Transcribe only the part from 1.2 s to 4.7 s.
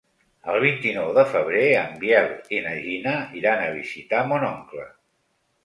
febrer en Biel i na Gina iran a visitar mon